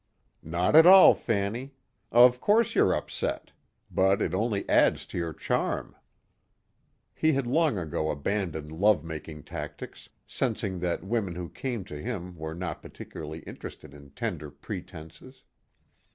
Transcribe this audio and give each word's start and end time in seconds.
"Not 0.41 0.75
at 0.75 0.87
all, 0.87 1.13
Fanny. 1.13 1.75
Of 2.11 2.41
course 2.41 2.73
you're 2.73 2.91
upset. 2.91 3.51
But 3.91 4.19
it 4.19 4.33
only 4.33 4.67
adds 4.67 5.05
to 5.05 5.17
your 5.19 5.31
charm." 5.31 5.95
He 7.13 7.33
had 7.33 7.45
long 7.45 7.77
ago 7.77 8.09
abandoned 8.09 8.71
love 8.71 9.03
making 9.03 9.43
tactics, 9.43 10.09
sensing 10.25 10.79
that 10.79 11.03
women 11.03 11.35
who 11.35 11.49
came 11.49 11.83
to 11.83 12.01
him 12.01 12.35
were 12.35 12.55
not 12.55 12.81
particularly 12.81 13.41
interested 13.41 13.93
in 13.93 14.09
tender 14.09 14.49
pretenses. 14.49 15.43